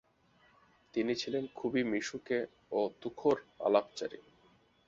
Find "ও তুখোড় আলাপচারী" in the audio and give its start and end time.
2.71-4.19